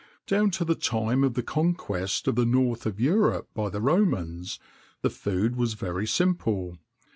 [0.23, 3.69] [XXIX 73] Down to the time of the conquest of the north of Europe by
[3.69, 4.57] the Romans,
[5.03, 6.79] the food was very simple.